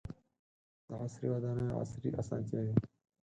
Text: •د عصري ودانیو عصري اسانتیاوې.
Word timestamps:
•د 0.87 0.89
عصري 1.01 1.27
ودانیو 1.33 1.77
عصري 1.81 2.09
اسانتیاوې. 2.21 2.73